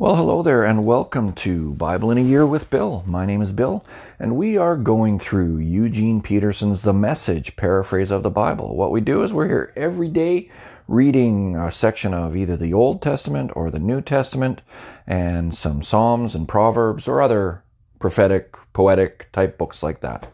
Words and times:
Well, 0.00 0.16
hello 0.16 0.42
there, 0.42 0.64
and 0.64 0.86
welcome 0.86 1.34
to 1.34 1.74
Bible 1.74 2.10
in 2.10 2.16
a 2.16 2.22
Year 2.22 2.46
with 2.46 2.70
Bill. 2.70 3.04
My 3.06 3.26
name 3.26 3.42
is 3.42 3.52
Bill, 3.52 3.84
and 4.18 4.34
we 4.34 4.56
are 4.56 4.74
going 4.74 5.18
through 5.18 5.58
Eugene 5.58 6.22
Peterson's 6.22 6.80
The 6.80 6.94
Message 6.94 7.54
paraphrase 7.56 8.10
of 8.10 8.22
the 8.22 8.30
Bible. 8.30 8.76
What 8.76 8.92
we 8.92 9.02
do 9.02 9.22
is 9.22 9.34
we're 9.34 9.48
here 9.48 9.74
every 9.76 10.08
day 10.08 10.50
reading 10.88 11.54
a 11.54 11.70
section 11.70 12.14
of 12.14 12.34
either 12.34 12.56
the 12.56 12.72
Old 12.72 13.02
Testament 13.02 13.50
or 13.54 13.70
the 13.70 13.78
New 13.78 14.00
Testament, 14.00 14.62
and 15.06 15.54
some 15.54 15.82
Psalms 15.82 16.34
and 16.34 16.48
Proverbs 16.48 17.06
or 17.06 17.20
other 17.20 17.62
prophetic, 17.98 18.56
poetic 18.72 19.30
type 19.32 19.58
books 19.58 19.82
like 19.82 20.00
that. 20.00 20.32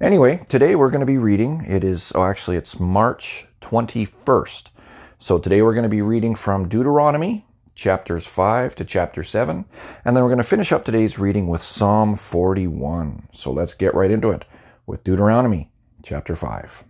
Anyway, 0.00 0.44
today 0.48 0.74
we're 0.74 0.90
going 0.90 0.98
to 0.98 1.06
be 1.06 1.18
reading, 1.18 1.64
it 1.68 1.84
is, 1.84 2.10
oh, 2.16 2.24
actually, 2.24 2.56
it's 2.56 2.80
March 2.80 3.46
21st. 3.60 4.70
So 5.20 5.38
today 5.38 5.62
we're 5.62 5.72
going 5.72 5.84
to 5.84 5.88
be 5.88 6.02
reading 6.02 6.34
from 6.34 6.68
Deuteronomy 6.68 7.46
chapters 7.74 8.26
5 8.26 8.74
to 8.76 8.84
chapter 8.84 9.22
7. 9.22 9.64
And 10.04 10.16
then 10.16 10.22
we're 10.22 10.30
going 10.30 10.38
to 10.38 10.44
finish 10.44 10.72
up 10.72 10.84
today's 10.84 11.18
reading 11.18 11.48
with 11.48 11.62
Psalm 11.62 12.16
41. 12.16 13.28
So 13.32 13.52
let's 13.52 13.74
get 13.74 13.94
right 13.94 14.10
into 14.10 14.30
it 14.30 14.44
with 14.86 15.04
Deuteronomy 15.04 15.70
chapter 16.02 16.36
5. 16.36 16.84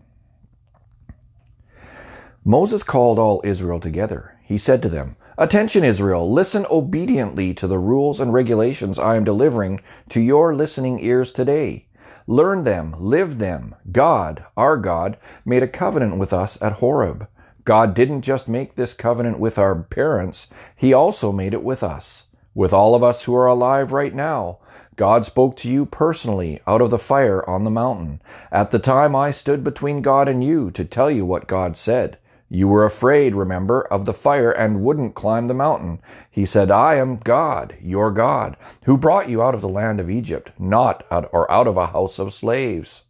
Moses 2.44 2.82
called 2.82 3.18
all 3.18 3.40
Israel 3.44 3.80
together. 3.80 4.38
He 4.42 4.58
said 4.58 4.82
to 4.82 4.88
them, 4.88 5.16
Attention, 5.38 5.82
Israel, 5.82 6.30
listen 6.30 6.66
obediently 6.70 7.54
to 7.54 7.66
the 7.66 7.78
rules 7.78 8.20
and 8.20 8.32
regulations 8.32 8.98
I 8.98 9.16
am 9.16 9.24
delivering 9.24 9.80
to 10.10 10.20
your 10.20 10.54
listening 10.54 11.00
ears 11.00 11.32
today. 11.32 11.88
Learn 12.26 12.64
them, 12.64 12.94
live 12.98 13.38
them. 13.38 13.74
God, 13.90 14.44
our 14.56 14.76
God, 14.76 15.18
made 15.44 15.62
a 15.62 15.68
covenant 15.68 16.18
with 16.18 16.32
us 16.32 16.60
at 16.62 16.74
Horeb. 16.74 17.26
God 17.64 17.94
didn't 17.94 18.22
just 18.22 18.48
make 18.48 18.74
this 18.74 18.94
covenant 18.94 19.38
with 19.38 19.58
our 19.58 19.74
parents, 19.74 20.48
He 20.76 20.92
also 20.92 21.32
made 21.32 21.54
it 21.54 21.62
with 21.62 21.82
us, 21.82 22.24
with 22.54 22.72
all 22.72 22.94
of 22.94 23.02
us 23.02 23.24
who 23.24 23.34
are 23.34 23.46
alive 23.46 23.92
right 23.92 24.14
now. 24.14 24.58
God 24.96 25.26
spoke 25.26 25.56
to 25.56 25.68
you 25.68 25.86
personally 25.86 26.60
out 26.66 26.80
of 26.80 26.90
the 26.90 26.98
fire 26.98 27.48
on 27.48 27.64
the 27.64 27.70
mountain. 27.70 28.20
At 28.52 28.70
the 28.70 28.78
time 28.78 29.16
I 29.16 29.30
stood 29.30 29.64
between 29.64 30.02
God 30.02 30.28
and 30.28 30.44
you 30.44 30.70
to 30.72 30.84
tell 30.84 31.10
you 31.10 31.24
what 31.24 31.48
God 31.48 31.76
said. 31.76 32.18
You 32.48 32.68
were 32.68 32.84
afraid, 32.84 33.34
remember, 33.34 33.82
of 33.82 34.04
the 34.04 34.14
fire 34.14 34.50
and 34.50 34.82
wouldn't 34.82 35.16
climb 35.16 35.48
the 35.48 35.54
mountain. 35.54 36.00
He 36.30 36.46
said, 36.46 36.70
I 36.70 36.94
am 36.96 37.16
God, 37.16 37.74
your 37.80 38.12
God, 38.12 38.56
who 38.84 38.96
brought 38.96 39.28
you 39.28 39.42
out 39.42 39.54
of 39.54 39.60
the 39.60 39.68
land 39.68 39.98
of 39.98 40.10
Egypt, 40.10 40.52
not 40.58 41.04
out 41.10 41.28
or 41.32 41.50
out 41.50 41.66
of 41.66 41.76
a 41.76 41.88
house 41.88 42.20
of 42.20 42.32
slaves. 42.32 43.02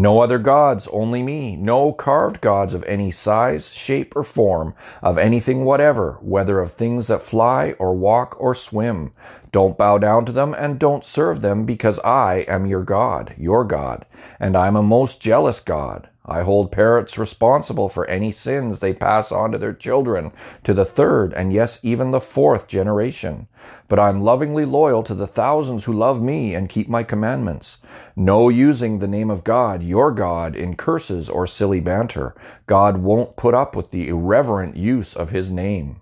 No 0.00 0.20
other 0.20 0.38
gods, 0.38 0.86
only 0.92 1.24
me. 1.24 1.56
No 1.56 1.92
carved 1.92 2.40
gods 2.40 2.72
of 2.72 2.84
any 2.84 3.10
size, 3.10 3.68
shape, 3.70 4.14
or 4.14 4.22
form, 4.22 4.74
of 5.02 5.18
anything 5.18 5.64
whatever, 5.64 6.18
whether 6.20 6.60
of 6.60 6.70
things 6.70 7.08
that 7.08 7.20
fly, 7.20 7.74
or 7.80 7.96
walk, 7.96 8.36
or 8.38 8.54
swim. 8.54 9.10
Don't 9.50 9.76
bow 9.76 9.98
down 9.98 10.24
to 10.26 10.30
them, 10.30 10.54
and 10.54 10.78
don't 10.78 11.04
serve 11.04 11.40
them, 11.40 11.66
because 11.66 11.98
I 12.04 12.44
am 12.46 12.64
your 12.64 12.84
God, 12.84 13.34
your 13.36 13.64
God, 13.64 14.06
and 14.38 14.56
I 14.56 14.68
am 14.68 14.76
a 14.76 14.84
most 14.84 15.20
jealous 15.20 15.58
God. 15.58 16.08
I 16.28 16.42
hold 16.42 16.70
parents 16.70 17.16
responsible 17.16 17.88
for 17.88 18.04
any 18.06 18.32
sins 18.32 18.80
they 18.80 18.92
pass 18.92 19.32
on 19.32 19.50
to 19.52 19.58
their 19.58 19.72
children, 19.72 20.30
to 20.64 20.74
the 20.74 20.84
third, 20.84 21.32
and 21.32 21.54
yes, 21.54 21.78
even 21.82 22.10
the 22.10 22.20
fourth 22.20 22.68
generation. 22.68 23.48
But 23.88 23.98
I'm 23.98 24.20
lovingly 24.20 24.66
loyal 24.66 25.02
to 25.04 25.14
the 25.14 25.26
thousands 25.26 25.84
who 25.84 25.94
love 25.94 26.20
me 26.20 26.54
and 26.54 26.68
keep 26.68 26.86
my 26.86 27.02
commandments. 27.02 27.78
No 28.14 28.50
using 28.50 28.98
the 28.98 29.08
name 29.08 29.30
of 29.30 29.42
God, 29.42 29.82
your 29.82 30.12
God, 30.12 30.54
in 30.54 30.76
curses 30.76 31.30
or 31.30 31.46
silly 31.46 31.80
banter. 31.80 32.34
God 32.66 32.98
won't 32.98 33.36
put 33.36 33.54
up 33.54 33.74
with 33.74 33.90
the 33.90 34.08
irreverent 34.08 34.76
use 34.76 35.16
of 35.16 35.30
his 35.30 35.50
name. 35.50 36.00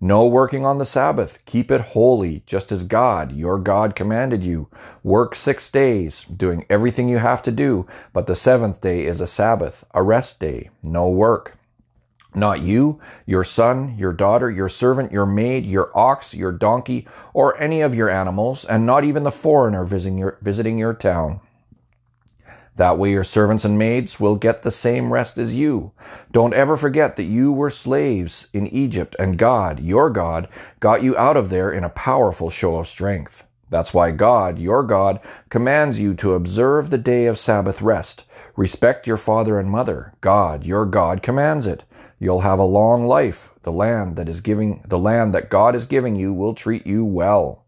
No 0.00 0.26
working 0.26 0.66
on 0.66 0.76
the 0.76 0.84
Sabbath. 0.84 1.38
Keep 1.46 1.70
it 1.70 1.80
holy, 1.80 2.42
just 2.44 2.70
as 2.70 2.84
God, 2.84 3.32
your 3.32 3.58
God, 3.58 3.94
commanded 3.94 4.44
you. 4.44 4.68
Work 5.02 5.34
six 5.34 5.70
days, 5.70 6.24
doing 6.24 6.66
everything 6.68 7.08
you 7.08 7.16
have 7.16 7.40
to 7.42 7.50
do, 7.50 7.86
but 8.12 8.26
the 8.26 8.36
seventh 8.36 8.82
day 8.82 9.06
is 9.06 9.22
a 9.22 9.26
Sabbath, 9.26 9.84
a 9.94 10.02
rest 10.02 10.38
day, 10.38 10.68
no 10.82 11.08
work. 11.08 11.56
Not 12.34 12.60
you, 12.60 13.00
your 13.24 13.44
son, 13.44 13.96
your 13.96 14.12
daughter, 14.12 14.50
your 14.50 14.68
servant, 14.68 15.12
your 15.12 15.24
maid, 15.24 15.64
your 15.64 15.90
ox, 15.96 16.34
your 16.34 16.52
donkey, 16.52 17.08
or 17.32 17.58
any 17.58 17.80
of 17.80 17.94
your 17.94 18.10
animals, 18.10 18.66
and 18.66 18.84
not 18.84 19.04
even 19.04 19.22
the 19.22 19.30
foreigner 19.30 19.86
visiting 19.86 20.18
your, 20.18 20.36
visiting 20.42 20.76
your 20.76 20.92
town. 20.92 21.40
That 22.76 22.98
way 22.98 23.10
your 23.10 23.24
servants 23.24 23.64
and 23.64 23.78
maids 23.78 24.20
will 24.20 24.36
get 24.36 24.62
the 24.62 24.70
same 24.70 25.12
rest 25.12 25.38
as 25.38 25.56
you. 25.56 25.92
Don't 26.30 26.54
ever 26.54 26.76
forget 26.76 27.16
that 27.16 27.24
you 27.24 27.50
were 27.50 27.70
slaves 27.70 28.48
in 28.52 28.66
Egypt 28.66 29.16
and 29.18 29.38
God, 29.38 29.80
your 29.80 30.10
God, 30.10 30.48
got 30.78 31.02
you 31.02 31.16
out 31.16 31.38
of 31.38 31.48
there 31.48 31.70
in 31.70 31.84
a 31.84 31.90
powerful 31.90 32.50
show 32.50 32.76
of 32.76 32.86
strength. 32.86 33.44
That's 33.70 33.94
why 33.94 34.10
God, 34.12 34.58
your 34.58 34.82
God, 34.82 35.20
commands 35.48 35.98
you 35.98 36.14
to 36.14 36.34
observe 36.34 36.90
the 36.90 36.98
day 36.98 37.26
of 37.26 37.38
Sabbath 37.38 37.82
rest. 37.82 38.24
Respect 38.54 39.06
your 39.06 39.16
father 39.16 39.58
and 39.58 39.70
mother. 39.70 40.12
God, 40.20 40.64
your 40.64 40.84
God, 40.84 41.22
commands 41.22 41.66
it. 41.66 41.82
You'll 42.18 42.40
have 42.40 42.58
a 42.58 42.64
long 42.64 43.06
life. 43.06 43.50
The 43.62 43.72
land 43.72 44.16
that 44.16 44.28
is 44.28 44.40
giving, 44.40 44.84
the 44.86 44.98
land 44.98 45.34
that 45.34 45.50
God 45.50 45.74
is 45.74 45.86
giving 45.86 46.14
you 46.14 46.32
will 46.32 46.54
treat 46.54 46.86
you 46.86 47.04
well. 47.04 47.64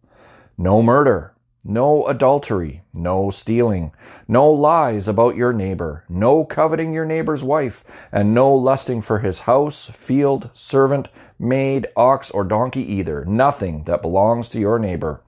No 0.56 0.82
murder. 0.82 1.34
No 1.70 2.06
adultery, 2.06 2.80
no 2.94 3.30
stealing, 3.30 3.92
no 4.26 4.50
lies 4.50 5.06
about 5.06 5.36
your 5.36 5.52
neighbor, 5.52 6.02
no 6.08 6.42
coveting 6.46 6.94
your 6.94 7.04
neighbor's 7.04 7.44
wife, 7.44 7.84
and 8.10 8.32
no 8.32 8.54
lusting 8.54 9.02
for 9.02 9.18
his 9.18 9.40
house, 9.40 9.84
field, 9.84 10.48
servant, 10.54 11.08
maid, 11.38 11.86
ox, 11.94 12.30
or 12.30 12.42
donkey 12.42 12.80
either, 12.80 13.22
nothing 13.26 13.84
that 13.84 14.00
belongs 14.00 14.48
to 14.48 14.58
your 14.58 14.78
neighbor. 14.78 15.20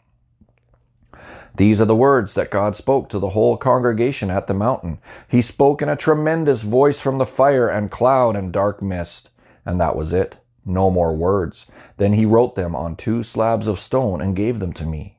These 1.56 1.78
are 1.78 1.84
the 1.84 1.94
words 1.94 2.32
that 2.32 2.50
God 2.50 2.74
spoke 2.74 3.10
to 3.10 3.18
the 3.18 3.28
whole 3.28 3.58
congregation 3.58 4.30
at 4.30 4.46
the 4.46 4.54
mountain. 4.54 4.96
He 5.28 5.42
spoke 5.42 5.82
in 5.82 5.90
a 5.90 5.94
tremendous 5.94 6.62
voice 6.62 7.00
from 7.00 7.18
the 7.18 7.26
fire 7.26 7.68
and 7.68 7.90
cloud 7.90 8.34
and 8.34 8.50
dark 8.50 8.80
mist. 8.80 9.28
And 9.66 9.78
that 9.78 9.94
was 9.94 10.14
it. 10.14 10.36
No 10.64 10.90
more 10.90 11.14
words. 11.14 11.66
Then 11.98 12.14
he 12.14 12.24
wrote 12.24 12.54
them 12.54 12.74
on 12.74 12.96
two 12.96 13.22
slabs 13.22 13.66
of 13.66 13.78
stone 13.78 14.22
and 14.22 14.34
gave 14.34 14.58
them 14.58 14.72
to 14.72 14.86
me. 14.86 15.18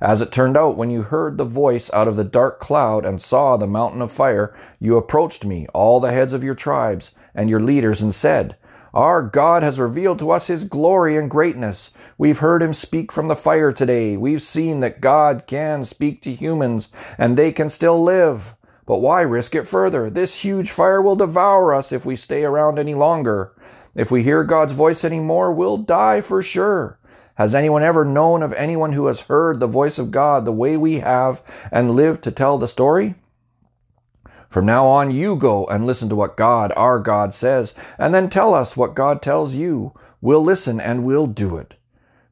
As 0.00 0.20
it 0.20 0.30
turned 0.30 0.56
out, 0.56 0.76
when 0.76 0.90
you 0.90 1.02
heard 1.02 1.36
the 1.36 1.44
voice 1.44 1.90
out 1.92 2.06
of 2.06 2.14
the 2.14 2.24
dark 2.24 2.60
cloud 2.60 3.04
and 3.04 3.20
saw 3.20 3.56
the 3.56 3.66
mountain 3.66 4.00
of 4.00 4.12
fire, 4.12 4.54
you 4.78 4.96
approached 4.96 5.44
me, 5.44 5.66
all 5.74 5.98
the 5.98 6.12
heads 6.12 6.32
of 6.32 6.44
your 6.44 6.54
tribes 6.54 7.12
and 7.34 7.50
your 7.50 7.58
leaders, 7.58 8.00
and 8.00 8.14
said, 8.14 8.56
Our 8.94 9.22
God 9.22 9.64
has 9.64 9.80
revealed 9.80 10.20
to 10.20 10.30
us 10.30 10.46
his 10.46 10.64
glory 10.64 11.16
and 11.16 11.28
greatness. 11.28 11.90
We've 12.16 12.38
heard 12.38 12.62
him 12.62 12.74
speak 12.74 13.10
from 13.10 13.26
the 13.26 13.34
fire 13.34 13.72
today. 13.72 14.16
We've 14.16 14.42
seen 14.42 14.80
that 14.80 15.00
God 15.00 15.44
can 15.48 15.84
speak 15.84 16.22
to 16.22 16.32
humans 16.32 16.90
and 17.18 17.36
they 17.36 17.50
can 17.50 17.68
still 17.68 18.02
live. 18.02 18.54
But 18.86 19.00
why 19.00 19.20
risk 19.22 19.54
it 19.54 19.66
further? 19.66 20.08
This 20.08 20.42
huge 20.42 20.70
fire 20.70 21.02
will 21.02 21.16
devour 21.16 21.74
us 21.74 21.92
if 21.92 22.06
we 22.06 22.16
stay 22.16 22.44
around 22.44 22.78
any 22.78 22.94
longer. 22.94 23.52
If 23.94 24.10
we 24.10 24.22
hear 24.22 24.44
God's 24.44 24.72
voice 24.72 25.04
any 25.04 25.20
more, 25.20 25.52
we'll 25.52 25.76
die 25.76 26.20
for 26.20 26.42
sure. 26.42 26.97
Has 27.38 27.54
anyone 27.54 27.84
ever 27.84 28.04
known 28.04 28.42
of 28.42 28.52
anyone 28.54 28.94
who 28.94 29.06
has 29.06 29.20
heard 29.20 29.60
the 29.60 29.68
voice 29.68 29.96
of 29.96 30.10
God 30.10 30.44
the 30.44 30.50
way 30.50 30.76
we 30.76 30.98
have 30.98 31.40
and 31.70 31.92
lived 31.92 32.24
to 32.24 32.32
tell 32.32 32.58
the 32.58 32.66
story? 32.66 33.14
From 34.50 34.66
now 34.66 34.88
on, 34.88 35.12
you 35.12 35.36
go 35.36 35.64
and 35.66 35.86
listen 35.86 36.08
to 36.08 36.16
what 36.16 36.36
God, 36.36 36.72
our 36.74 36.98
God, 36.98 37.32
says, 37.32 37.74
and 37.96 38.12
then 38.12 38.28
tell 38.28 38.54
us 38.54 38.76
what 38.76 38.96
God 38.96 39.22
tells 39.22 39.54
you. 39.54 39.94
We'll 40.20 40.42
listen 40.42 40.80
and 40.80 41.04
we'll 41.04 41.28
do 41.28 41.56
it. 41.58 41.74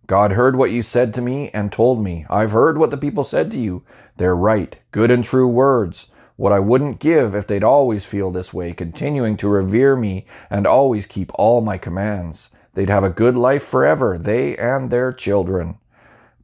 God 0.08 0.32
heard 0.32 0.56
what 0.56 0.72
you 0.72 0.82
said 0.82 1.14
to 1.14 1.22
me 1.22 1.50
and 1.50 1.70
told 1.70 2.02
me. 2.02 2.26
I've 2.28 2.50
heard 2.50 2.76
what 2.76 2.90
the 2.90 2.96
people 2.96 3.22
said 3.22 3.52
to 3.52 3.58
you. 3.60 3.84
They're 4.16 4.34
right, 4.34 4.74
good 4.90 5.12
and 5.12 5.22
true 5.22 5.46
words. 5.46 6.08
What 6.34 6.52
I 6.52 6.58
wouldn't 6.58 6.98
give 6.98 7.32
if 7.32 7.46
they'd 7.46 7.62
always 7.62 8.04
feel 8.04 8.32
this 8.32 8.52
way, 8.52 8.72
continuing 8.72 9.36
to 9.36 9.48
revere 9.48 9.94
me 9.94 10.26
and 10.50 10.66
always 10.66 11.06
keep 11.06 11.30
all 11.36 11.60
my 11.60 11.78
commands. 11.78 12.50
They'd 12.76 12.90
have 12.90 13.04
a 13.04 13.10
good 13.10 13.38
life 13.38 13.62
forever, 13.62 14.18
they 14.18 14.54
and 14.54 14.90
their 14.90 15.10
children. 15.10 15.78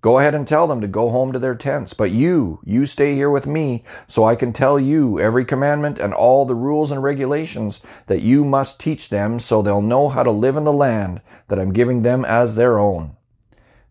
Go 0.00 0.18
ahead 0.18 0.34
and 0.34 0.48
tell 0.48 0.66
them 0.66 0.80
to 0.80 0.88
go 0.88 1.10
home 1.10 1.30
to 1.32 1.38
their 1.38 1.54
tents. 1.54 1.92
But 1.92 2.10
you, 2.10 2.58
you 2.64 2.86
stay 2.86 3.14
here 3.14 3.28
with 3.28 3.46
me 3.46 3.84
so 4.08 4.24
I 4.24 4.34
can 4.34 4.54
tell 4.54 4.80
you 4.80 5.20
every 5.20 5.44
commandment 5.44 5.98
and 5.98 6.14
all 6.14 6.46
the 6.46 6.54
rules 6.54 6.90
and 6.90 7.02
regulations 7.02 7.82
that 8.06 8.22
you 8.22 8.46
must 8.46 8.80
teach 8.80 9.10
them 9.10 9.40
so 9.40 9.60
they'll 9.60 9.82
know 9.82 10.08
how 10.08 10.22
to 10.22 10.30
live 10.30 10.56
in 10.56 10.64
the 10.64 10.72
land 10.72 11.20
that 11.48 11.58
I'm 11.58 11.74
giving 11.74 12.02
them 12.02 12.24
as 12.24 12.54
their 12.54 12.78
own. 12.78 13.14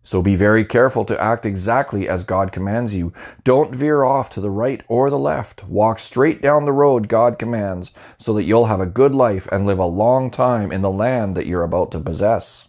So 0.04 0.20
be 0.20 0.34
very 0.34 0.64
careful 0.64 1.04
to 1.04 1.20
act 1.22 1.46
exactly 1.46 2.08
as 2.08 2.24
God 2.24 2.50
commands 2.50 2.94
you. 2.94 3.12
Don't 3.44 3.74
veer 3.74 4.02
off 4.02 4.30
to 4.30 4.40
the 4.40 4.50
right 4.50 4.82
or 4.88 5.10
the 5.10 5.18
left. 5.18 5.64
Walk 5.64 6.00
straight 6.00 6.42
down 6.42 6.64
the 6.64 6.72
road 6.72 7.08
God 7.08 7.38
commands 7.38 7.92
so 8.18 8.32
that 8.34 8.44
you'll 8.44 8.66
have 8.66 8.80
a 8.80 8.86
good 8.86 9.14
life 9.14 9.46
and 9.52 9.64
live 9.64 9.78
a 9.78 9.86
long 9.86 10.30
time 10.30 10.72
in 10.72 10.82
the 10.82 10.90
land 10.90 11.36
that 11.36 11.46
you're 11.46 11.62
about 11.62 11.92
to 11.92 12.00
possess. 12.00 12.66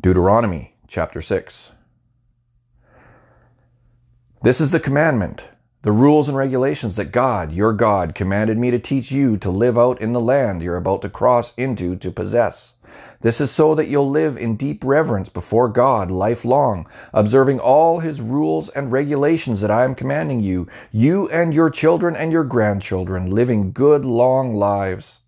Deuteronomy 0.00 0.76
chapter 0.88 1.20
6. 1.20 1.72
This 4.42 4.60
is 4.60 4.70
the 4.70 4.80
commandment 4.80 5.44
the 5.86 5.92
rules 5.92 6.26
and 6.26 6.36
regulations 6.36 6.96
that 6.96 7.12
God, 7.12 7.52
your 7.52 7.72
God, 7.72 8.16
commanded 8.16 8.58
me 8.58 8.72
to 8.72 8.78
teach 8.80 9.12
you 9.12 9.36
to 9.36 9.48
live 9.48 9.78
out 9.78 10.00
in 10.00 10.12
the 10.12 10.20
land 10.20 10.60
you're 10.60 10.76
about 10.76 11.00
to 11.02 11.08
cross 11.08 11.52
into 11.56 11.94
to 11.94 12.10
possess. 12.10 12.74
This 13.20 13.40
is 13.40 13.52
so 13.52 13.72
that 13.76 13.86
you'll 13.86 14.10
live 14.10 14.36
in 14.36 14.56
deep 14.56 14.82
reverence 14.82 15.28
before 15.28 15.68
God 15.68 16.10
lifelong, 16.10 16.88
observing 17.12 17.60
all 17.60 18.00
his 18.00 18.20
rules 18.20 18.68
and 18.70 18.90
regulations 18.90 19.60
that 19.60 19.70
I 19.70 19.84
am 19.84 19.94
commanding 19.94 20.40
you, 20.40 20.66
you 20.90 21.28
and 21.28 21.54
your 21.54 21.70
children 21.70 22.16
and 22.16 22.32
your 22.32 22.42
grandchildren, 22.42 23.30
living 23.30 23.70
good 23.70 24.04
long 24.04 24.54
lives. 24.54 25.20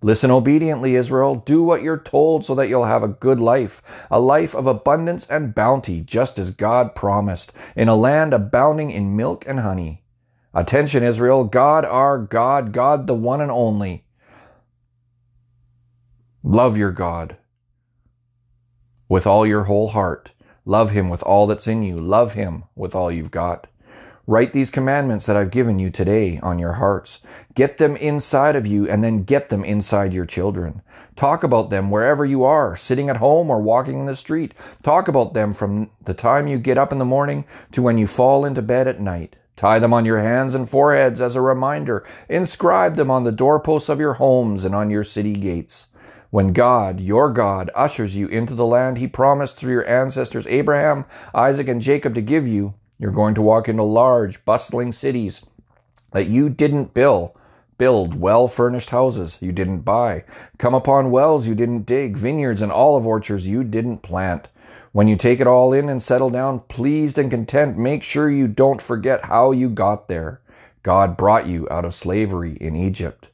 Listen 0.00 0.30
obediently, 0.30 0.94
Israel. 0.94 1.36
Do 1.36 1.62
what 1.62 1.82
you're 1.82 1.98
told 1.98 2.44
so 2.44 2.54
that 2.54 2.68
you'll 2.68 2.84
have 2.84 3.02
a 3.02 3.08
good 3.08 3.40
life, 3.40 3.82
a 4.10 4.20
life 4.20 4.54
of 4.54 4.66
abundance 4.66 5.26
and 5.26 5.54
bounty, 5.54 6.00
just 6.00 6.38
as 6.38 6.52
God 6.52 6.94
promised, 6.94 7.52
in 7.74 7.88
a 7.88 7.96
land 7.96 8.32
abounding 8.32 8.90
in 8.90 9.16
milk 9.16 9.44
and 9.46 9.60
honey. 9.60 10.04
Attention, 10.54 11.02
Israel. 11.02 11.44
God 11.44 11.84
our 11.84 12.18
God, 12.18 12.72
God 12.72 13.06
the 13.06 13.14
one 13.14 13.40
and 13.40 13.50
only. 13.50 14.04
Love 16.44 16.76
your 16.76 16.92
God 16.92 17.36
with 19.08 19.26
all 19.26 19.46
your 19.46 19.64
whole 19.64 19.88
heart. 19.88 20.30
Love 20.64 20.90
him 20.90 21.08
with 21.08 21.22
all 21.22 21.46
that's 21.46 21.66
in 21.66 21.82
you. 21.82 22.00
Love 22.00 22.34
him 22.34 22.64
with 22.76 22.94
all 22.94 23.10
you've 23.10 23.30
got. 23.30 23.66
Write 24.28 24.52
these 24.52 24.70
commandments 24.70 25.24
that 25.24 25.38
I've 25.38 25.50
given 25.50 25.78
you 25.78 25.88
today 25.88 26.38
on 26.42 26.58
your 26.58 26.74
hearts. 26.74 27.20
Get 27.54 27.78
them 27.78 27.96
inside 27.96 28.56
of 28.56 28.66
you 28.66 28.86
and 28.86 29.02
then 29.02 29.22
get 29.22 29.48
them 29.48 29.64
inside 29.64 30.12
your 30.12 30.26
children. 30.26 30.82
Talk 31.16 31.42
about 31.42 31.70
them 31.70 31.90
wherever 31.90 32.26
you 32.26 32.44
are, 32.44 32.76
sitting 32.76 33.08
at 33.08 33.16
home 33.16 33.48
or 33.48 33.62
walking 33.62 34.00
in 34.00 34.04
the 34.04 34.14
street. 34.14 34.52
Talk 34.82 35.08
about 35.08 35.32
them 35.32 35.54
from 35.54 35.92
the 36.04 36.12
time 36.12 36.46
you 36.46 36.58
get 36.58 36.76
up 36.76 36.92
in 36.92 36.98
the 36.98 37.06
morning 37.06 37.46
to 37.72 37.80
when 37.80 37.96
you 37.96 38.06
fall 38.06 38.44
into 38.44 38.60
bed 38.60 38.86
at 38.86 39.00
night. 39.00 39.36
Tie 39.56 39.78
them 39.78 39.94
on 39.94 40.04
your 40.04 40.20
hands 40.20 40.54
and 40.54 40.68
foreheads 40.68 41.22
as 41.22 41.34
a 41.34 41.40
reminder. 41.40 42.06
Inscribe 42.28 42.96
them 42.96 43.10
on 43.10 43.24
the 43.24 43.32
doorposts 43.32 43.88
of 43.88 43.98
your 43.98 44.12
homes 44.12 44.62
and 44.62 44.74
on 44.74 44.90
your 44.90 45.04
city 45.04 45.32
gates. 45.32 45.86
When 46.28 46.52
God, 46.52 47.00
your 47.00 47.32
God, 47.32 47.70
ushers 47.74 48.14
you 48.14 48.28
into 48.28 48.54
the 48.54 48.66
land 48.66 48.98
he 48.98 49.08
promised 49.08 49.56
through 49.56 49.72
your 49.72 49.88
ancestors 49.88 50.46
Abraham, 50.48 51.06
Isaac, 51.34 51.66
and 51.66 51.80
Jacob 51.80 52.14
to 52.14 52.20
give 52.20 52.46
you, 52.46 52.74
you're 52.98 53.12
going 53.12 53.34
to 53.34 53.42
walk 53.42 53.68
into 53.68 53.82
large, 53.82 54.44
bustling 54.44 54.92
cities 54.92 55.42
that 56.12 56.26
you 56.26 56.48
didn't 56.48 56.94
build. 56.94 57.32
Build 57.76 58.18
well 58.18 58.48
furnished 58.48 58.90
houses 58.90 59.38
you 59.40 59.52
didn't 59.52 59.80
buy. 59.80 60.24
Come 60.58 60.74
upon 60.74 61.12
wells 61.12 61.46
you 61.46 61.54
didn't 61.54 61.86
dig, 61.86 62.16
vineyards 62.16 62.60
and 62.60 62.72
olive 62.72 63.06
orchards 63.06 63.46
you 63.46 63.62
didn't 63.62 63.98
plant. 63.98 64.48
When 64.90 65.06
you 65.06 65.16
take 65.16 65.38
it 65.38 65.46
all 65.46 65.72
in 65.72 65.88
and 65.88 66.02
settle 66.02 66.30
down 66.30 66.60
pleased 66.60 67.18
and 67.18 67.30
content, 67.30 67.78
make 67.78 68.02
sure 68.02 68.28
you 68.28 68.48
don't 68.48 68.82
forget 68.82 69.26
how 69.26 69.52
you 69.52 69.70
got 69.70 70.08
there. 70.08 70.40
God 70.82 71.16
brought 71.16 71.46
you 71.46 71.68
out 71.70 71.84
of 71.84 71.94
slavery 71.94 72.56
in 72.60 72.74
Egypt. 72.74 73.28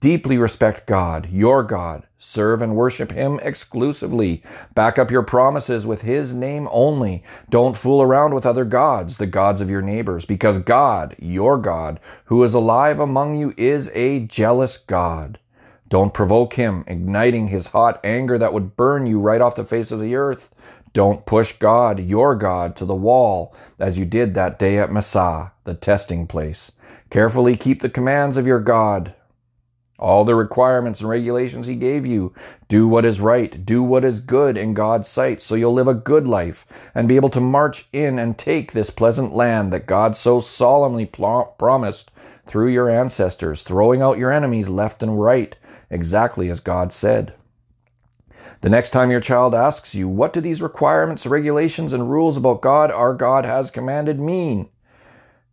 Deeply 0.00 0.38
respect 0.38 0.86
God, 0.86 1.28
your 1.30 1.62
God. 1.62 2.06
Serve 2.26 2.62
and 2.62 2.74
worship 2.74 3.12
Him 3.12 3.38
exclusively. 3.42 4.42
Back 4.74 4.98
up 4.98 5.10
your 5.10 5.22
promises 5.22 5.86
with 5.86 6.02
His 6.02 6.32
name 6.32 6.66
only. 6.72 7.22
Don't 7.50 7.76
fool 7.76 8.02
around 8.02 8.34
with 8.34 8.46
other 8.46 8.64
gods, 8.64 9.18
the 9.18 9.26
gods 9.26 9.60
of 9.60 9.70
your 9.70 9.82
neighbors, 9.82 10.24
because 10.24 10.58
God, 10.58 11.14
your 11.18 11.58
God, 11.58 12.00
who 12.24 12.42
is 12.42 12.54
alive 12.54 12.98
among 12.98 13.36
you, 13.36 13.52
is 13.56 13.88
a 13.94 14.20
jealous 14.20 14.78
God. 14.78 15.38
Don't 15.88 16.14
provoke 16.14 16.54
Him, 16.54 16.82
igniting 16.88 17.48
His 17.48 17.68
hot 17.68 18.00
anger 18.02 18.38
that 18.38 18.52
would 18.52 18.74
burn 18.74 19.06
you 19.06 19.20
right 19.20 19.40
off 19.42 19.54
the 19.54 19.64
face 19.64 19.92
of 19.92 20.00
the 20.00 20.16
earth. 20.16 20.48
Don't 20.92 21.26
push 21.26 21.52
God, 21.52 22.00
your 22.00 22.34
God, 22.34 22.74
to 22.76 22.84
the 22.84 22.96
wall, 22.96 23.54
as 23.78 23.98
you 23.98 24.06
did 24.06 24.34
that 24.34 24.58
day 24.58 24.78
at 24.78 24.90
Massah, 24.90 25.52
the 25.64 25.74
testing 25.74 26.26
place. 26.26 26.72
Carefully 27.10 27.56
keep 27.56 27.80
the 27.82 27.90
commands 27.90 28.36
of 28.36 28.46
your 28.46 28.60
God 28.60 29.14
all 29.98 30.24
the 30.24 30.34
requirements 30.34 31.00
and 31.00 31.08
regulations 31.08 31.66
he 31.66 31.76
gave 31.76 32.04
you. 32.04 32.34
Do 32.68 32.88
what 32.88 33.04
is 33.04 33.20
right. 33.20 33.64
Do 33.64 33.82
what 33.82 34.04
is 34.04 34.20
good 34.20 34.56
in 34.56 34.74
God's 34.74 35.08
sight 35.08 35.40
so 35.40 35.54
you'll 35.54 35.72
live 35.72 35.88
a 35.88 35.94
good 35.94 36.26
life 36.26 36.66
and 36.94 37.06
be 37.06 37.16
able 37.16 37.30
to 37.30 37.40
march 37.40 37.86
in 37.92 38.18
and 38.18 38.36
take 38.36 38.72
this 38.72 38.90
pleasant 38.90 39.34
land 39.34 39.72
that 39.72 39.86
God 39.86 40.16
so 40.16 40.40
solemnly 40.40 41.06
pl- 41.06 41.54
promised 41.58 42.10
through 42.46 42.68
your 42.68 42.90
ancestors, 42.90 43.62
throwing 43.62 44.02
out 44.02 44.18
your 44.18 44.32
enemies 44.32 44.68
left 44.68 45.02
and 45.02 45.20
right, 45.20 45.54
exactly 45.90 46.50
as 46.50 46.60
God 46.60 46.92
said. 46.92 47.32
The 48.60 48.70
next 48.70 48.90
time 48.90 49.10
your 49.10 49.20
child 49.20 49.54
asks 49.54 49.94
you, 49.94 50.08
what 50.08 50.32
do 50.32 50.40
these 50.40 50.62
requirements, 50.62 51.26
regulations, 51.26 51.92
and 51.92 52.10
rules 52.10 52.36
about 52.36 52.62
God, 52.62 52.90
our 52.90 53.14
God, 53.14 53.44
has 53.44 53.70
commanded 53.70 54.18
mean? 54.18 54.68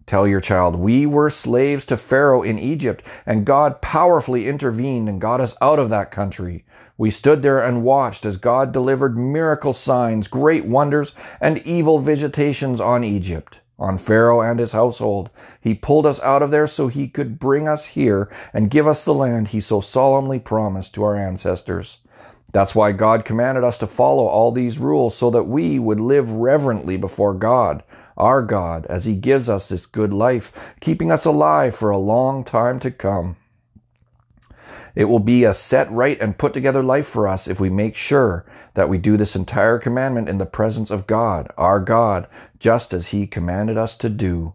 Tell 0.08 0.28
your 0.28 0.42
child, 0.42 0.76
we 0.76 1.06
were 1.06 1.30
slaves 1.30 1.86
to 1.86 1.96
Pharaoh 1.98 2.42
in 2.42 2.60
Egypt, 2.60 3.04
and 3.26 3.46
God 3.46 3.82
powerfully 3.82 4.48
intervened 4.48 5.08
and 5.08 5.22
got 5.22 5.40
us 5.40 5.56
out 5.62 5.80
of 5.80 5.90
that 5.90 6.12
country. 6.12 6.66
We 6.98 7.12
stood 7.12 7.42
there 7.42 7.64
and 7.64 7.84
watched 7.84 8.26
as 8.26 8.38
God 8.38 8.72
delivered 8.72 9.18
miracle 9.18 9.74
signs, 9.74 10.28
great 10.28 10.66
wonders, 10.66 11.16
and 11.40 11.60
evil 11.60 12.00
visitations 12.00 12.82
on 12.82 13.04
Egypt, 13.04 13.60
on 13.80 13.98
Pharaoh 13.98 14.42
and 14.42 14.60
his 14.60 14.74
household. 14.74 15.30
He 15.60 15.74
pulled 15.74 16.06
us 16.06 16.20
out 16.20 16.44
of 16.44 16.52
there 16.52 16.68
so 16.68 16.88
he 16.88 17.08
could 17.08 17.40
bring 17.40 17.68
us 17.68 17.86
here 17.86 18.32
and 18.54 18.70
give 18.70 18.88
us 18.88 19.06
the 19.06 19.14
land 19.14 19.50
he 19.50 19.62
so 19.62 19.82
solemnly 19.82 20.40
promised 20.40 20.94
to 20.96 21.04
our 21.04 21.16
ancestors. 21.16 22.00
That's 22.52 22.76
why 22.76 22.92
God 22.92 23.26
commanded 23.26 23.64
us 23.64 23.78
to 23.78 23.88
follow 23.88 24.26
all 24.26 24.52
these 24.52 24.78
rules 24.78 25.16
so 25.16 25.30
that 25.30 25.44
we 25.44 25.80
would 25.80 26.00
live 26.00 26.32
reverently 26.32 26.98
before 26.98 27.34
God 27.34 27.84
our 28.22 28.44
God, 28.44 28.86
as 28.86 29.06
He 29.06 29.16
gives 29.16 29.50
us 29.50 29.68
this 29.68 29.86
good 29.86 30.14
life, 30.14 30.76
keeping 30.80 31.12
us 31.12 31.26
alive 31.26 31.76
for 31.76 31.90
a 31.90 31.98
long 31.98 32.44
time 32.44 32.80
to 32.82 32.92
come. 32.92 33.36
It 34.94 35.06
will 35.06 35.20
be 35.20 35.44
a 35.44 35.54
set 35.54 35.90
right 35.90 36.20
and 36.22 36.38
put 36.38 36.54
together 36.54 36.84
life 36.84 37.08
for 37.08 37.28
us 37.28 37.48
if 37.48 37.60
we 37.60 37.70
make 37.70 37.96
sure 37.96 38.46
that 38.74 38.90
we 38.90 38.98
do 38.98 39.18
this 39.18 39.36
entire 39.36 39.80
commandment 39.80 40.30
in 40.30 40.38
the 40.38 40.46
presence 40.46 40.92
of 40.92 41.08
God, 41.08 41.52
our 41.58 41.80
God, 41.80 42.28
just 42.60 42.94
as 42.94 43.08
He 43.08 43.26
commanded 43.26 43.78
us 43.78 43.96
to 43.98 44.10
do. 44.10 44.54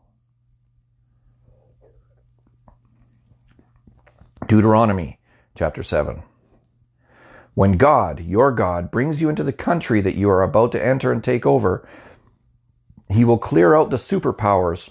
Deuteronomy 4.46 5.18
chapter 5.56 5.82
7. 5.82 6.22
When 7.56 7.78
God, 7.78 8.20
your 8.20 8.52
God, 8.52 8.90
brings 8.90 9.22
you 9.22 9.30
into 9.30 9.42
the 9.42 9.50
country 9.50 10.02
that 10.02 10.14
you 10.14 10.28
are 10.28 10.42
about 10.42 10.72
to 10.72 10.86
enter 10.86 11.10
and 11.10 11.24
take 11.24 11.46
over, 11.46 11.88
he 13.08 13.24
will 13.24 13.38
clear 13.38 13.74
out 13.74 13.88
the 13.88 13.96
superpowers 13.96 14.90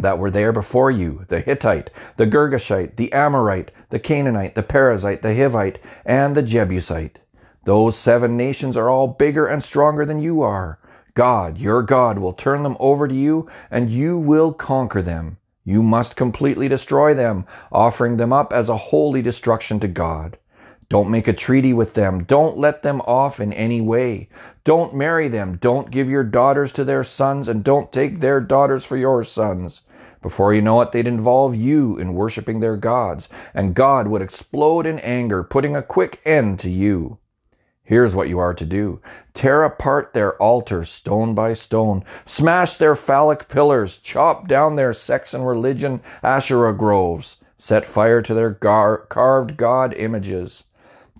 that 0.00 0.18
were 0.18 0.32
there 0.32 0.50
before 0.50 0.90
you 0.90 1.24
the 1.28 1.38
Hittite, 1.38 1.90
the 2.16 2.26
Girgashite, 2.26 2.96
the 2.96 3.12
Amorite, 3.12 3.70
the 3.90 4.00
Canaanite, 4.00 4.56
the 4.56 4.64
Perizzite, 4.64 5.22
the 5.22 5.28
Hivite, 5.28 5.76
and 6.04 6.34
the 6.34 6.42
Jebusite. 6.42 7.20
Those 7.66 7.96
seven 7.96 8.36
nations 8.36 8.76
are 8.76 8.90
all 8.90 9.06
bigger 9.06 9.46
and 9.46 9.62
stronger 9.62 10.04
than 10.04 10.20
you 10.20 10.42
are. 10.42 10.80
God, 11.14 11.56
your 11.56 11.84
God, 11.84 12.18
will 12.18 12.32
turn 12.32 12.64
them 12.64 12.76
over 12.80 13.06
to 13.06 13.14
you, 13.14 13.48
and 13.70 13.92
you 13.92 14.18
will 14.18 14.52
conquer 14.52 15.02
them. 15.02 15.36
You 15.62 15.84
must 15.84 16.16
completely 16.16 16.66
destroy 16.66 17.14
them, 17.14 17.46
offering 17.70 18.16
them 18.16 18.32
up 18.32 18.52
as 18.52 18.68
a 18.68 18.76
holy 18.76 19.22
destruction 19.22 19.78
to 19.78 19.86
God. 19.86 20.36
Don't 20.88 21.10
make 21.10 21.26
a 21.26 21.32
treaty 21.32 21.72
with 21.72 21.94
them. 21.94 22.22
Don't 22.22 22.56
let 22.56 22.82
them 22.82 23.00
off 23.02 23.40
in 23.40 23.52
any 23.52 23.80
way. 23.80 24.28
Don't 24.62 24.94
marry 24.94 25.26
them. 25.26 25.58
Don't 25.60 25.90
give 25.90 26.08
your 26.08 26.22
daughters 26.22 26.72
to 26.72 26.84
their 26.84 27.02
sons 27.02 27.48
and 27.48 27.64
don't 27.64 27.92
take 27.92 28.20
their 28.20 28.40
daughters 28.40 28.84
for 28.84 28.96
your 28.96 29.24
sons. 29.24 29.82
Before 30.22 30.54
you 30.54 30.62
know 30.62 30.80
it, 30.80 30.92
they'd 30.92 31.06
involve 31.06 31.56
you 31.56 31.98
in 31.98 32.14
worshiping 32.14 32.60
their 32.60 32.76
gods, 32.76 33.28
and 33.54 33.74
God 33.74 34.08
would 34.08 34.22
explode 34.22 34.86
in 34.86 34.98
anger, 35.00 35.42
putting 35.44 35.76
a 35.76 35.82
quick 35.82 36.20
end 36.24 36.58
to 36.60 36.70
you. 36.70 37.18
Here's 37.84 38.16
what 38.16 38.28
you 38.28 38.40
are 38.40 38.54
to 38.54 38.66
do. 38.66 39.00
Tear 39.34 39.62
apart 39.62 40.12
their 40.12 40.40
altars 40.42 40.88
stone 40.88 41.36
by 41.36 41.54
stone. 41.54 42.04
Smash 42.26 42.76
their 42.76 42.96
phallic 42.96 43.46
pillars. 43.46 43.98
Chop 43.98 44.48
down 44.48 44.74
their 44.74 44.92
sex 44.92 45.32
and 45.32 45.46
religion 45.46 46.00
Asherah 46.24 46.76
groves. 46.76 47.36
Set 47.58 47.86
fire 47.86 48.20
to 48.22 48.34
their 48.34 48.50
gar- 48.50 49.06
carved 49.08 49.56
God 49.56 49.94
images. 49.94 50.64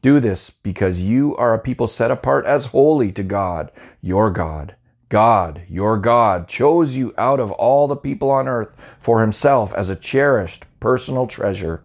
Do 0.07 0.21
this 0.21 0.51
because 0.51 1.03
you 1.03 1.35
are 1.35 1.53
a 1.53 1.59
people 1.59 1.89
set 1.89 2.13
apart 2.13 2.47
as 2.47 2.67
holy 2.67 3.11
to 3.11 3.25
God, 3.25 3.73
your 4.01 4.31
God. 4.31 4.77
God, 5.09 5.63
your 5.67 5.99
God, 5.99 6.47
chose 6.47 6.95
you 6.95 7.13
out 7.19 7.41
of 7.41 7.51
all 7.51 7.89
the 7.89 7.97
people 7.97 8.31
on 8.31 8.47
earth 8.47 8.69
for 9.01 9.21
himself 9.21 9.75
as 9.75 9.91
a 9.91 9.97
cherished 9.97 10.65
personal 10.79 11.27
treasure. 11.27 11.83